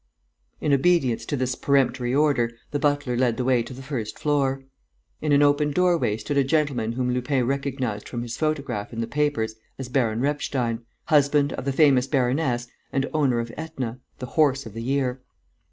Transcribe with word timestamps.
In 0.59 0.73
obedience 0.73 1.27
to 1.27 1.37
this 1.37 1.53
peremptory 1.53 2.11
order, 2.11 2.49
the 2.71 2.79
butler 2.79 3.15
led 3.15 3.37
the 3.37 3.43
way 3.45 3.61
to 3.61 3.71
the 3.71 3.83
first 3.83 4.17
floor. 4.17 4.63
In 5.21 5.31
an 5.31 5.43
open 5.43 5.69
doorway 5.69 6.17
stood 6.17 6.39
a 6.39 6.43
gentleman 6.43 6.93
whom 6.93 7.13
Lupin 7.13 7.45
recognized 7.45 8.09
from 8.09 8.23
his 8.23 8.35
photograph 8.35 8.91
in 8.93 8.99
the 8.99 9.05
papers 9.05 9.53
as 9.77 9.89
Baron 9.89 10.19
Repstein, 10.19 10.79
husband 11.05 11.53
of 11.53 11.65
the 11.65 11.71
famous 11.71 12.07
baroness 12.07 12.65
and 12.91 13.07
owner 13.13 13.39
of 13.39 13.51
Etna, 13.55 13.99
the 14.17 14.25
horse 14.25 14.65
of 14.65 14.73
the 14.73 14.81
year. 14.81 15.21